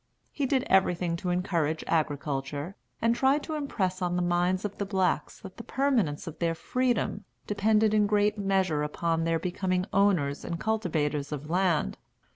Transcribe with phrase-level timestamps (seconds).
[0.31, 4.85] He did everything to encourage agriculture, and tried to impress on the minds of the
[4.87, 9.85] blacks that the permanence of their freedom depended in a great measure upon their becoming
[9.93, 11.99] owners and cultivators of land.